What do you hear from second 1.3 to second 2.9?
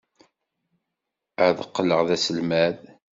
Ad qqleɣ d aselmad.